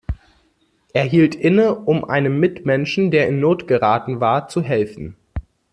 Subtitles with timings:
[0.93, 5.15] Er hielt inne, um einem Mitmenschen, der in Not geraten war, zu helfen.